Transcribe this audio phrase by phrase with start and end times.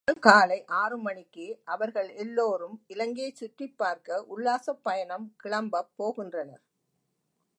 [0.01, 6.63] மறுநாள் காலை ஆறு மணிக்கே அவர்கள் எல்லோரும் இலங்கையை சுற்றிப்பார்க்க உல்லாசப் பயணம் கிளம்பப் போகின்றனர்.